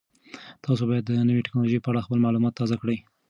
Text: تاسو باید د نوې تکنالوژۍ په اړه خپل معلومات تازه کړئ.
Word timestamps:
تاسو 0.65 0.83
باید 0.89 1.03
د 1.05 1.11
نوې 1.29 1.45
تکنالوژۍ 1.45 1.79
په 1.81 1.89
اړه 1.91 2.05
خپل 2.05 2.19
معلومات 2.25 2.53
تازه 2.59 2.75
کړئ. 2.81 2.97